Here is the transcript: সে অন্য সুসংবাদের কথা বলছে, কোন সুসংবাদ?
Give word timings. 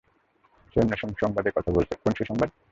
সে 0.71 0.77
অন্য 0.79 0.93
সুসংবাদের 0.95 1.55
কথা 1.55 1.71
বলছে, 1.71 1.93
কোন 1.95 2.11
সুসংবাদ? 2.17 2.49